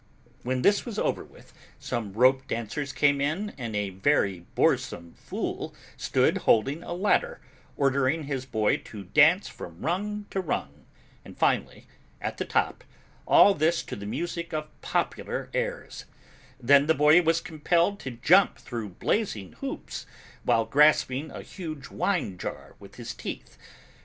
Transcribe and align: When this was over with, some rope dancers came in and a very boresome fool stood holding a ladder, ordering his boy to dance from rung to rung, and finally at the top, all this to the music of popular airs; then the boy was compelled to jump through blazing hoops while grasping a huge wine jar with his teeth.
When 0.41 0.63
this 0.63 0.83
was 0.83 0.97
over 0.97 1.23
with, 1.23 1.53
some 1.77 2.13
rope 2.13 2.47
dancers 2.47 2.91
came 2.91 3.21
in 3.21 3.53
and 3.55 3.75
a 3.75 3.91
very 3.91 4.47
boresome 4.55 5.13
fool 5.13 5.75
stood 5.95 6.39
holding 6.39 6.81
a 6.81 6.91
ladder, 6.91 7.39
ordering 7.77 8.23
his 8.23 8.47
boy 8.47 8.77
to 8.77 9.03
dance 9.03 9.47
from 9.47 9.79
rung 9.81 10.25
to 10.31 10.41
rung, 10.41 10.87
and 11.23 11.37
finally 11.37 11.85
at 12.19 12.37
the 12.37 12.45
top, 12.45 12.83
all 13.27 13.53
this 13.53 13.83
to 13.83 13.95
the 13.95 14.07
music 14.07 14.55
of 14.55 14.69
popular 14.81 15.51
airs; 15.53 16.05
then 16.59 16.87
the 16.87 16.95
boy 16.95 17.21
was 17.21 17.39
compelled 17.39 17.99
to 17.99 18.09
jump 18.09 18.57
through 18.57 18.89
blazing 18.97 19.51
hoops 19.59 20.07
while 20.43 20.65
grasping 20.65 21.29
a 21.29 21.43
huge 21.43 21.89
wine 21.89 22.39
jar 22.39 22.73
with 22.79 22.95
his 22.95 23.13
teeth. 23.13 23.55